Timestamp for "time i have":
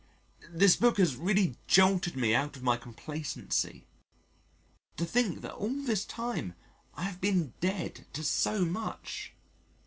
6.05-7.21